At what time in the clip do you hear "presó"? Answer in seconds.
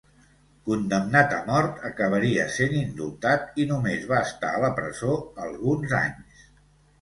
4.81-5.13